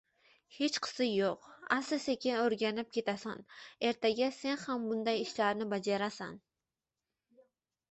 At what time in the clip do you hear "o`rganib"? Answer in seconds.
2.45-2.89